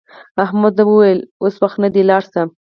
احمد 0.43 0.75
وویل 0.79 1.19
اوس 1.41 1.55
وخت 1.63 1.77
نه 1.83 1.89
دی 1.93 2.01
لاړ 2.09 2.21
شه. 2.33 2.41